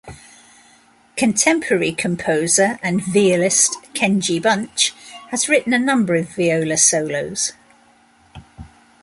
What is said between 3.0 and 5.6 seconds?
violist Kenji Bunch has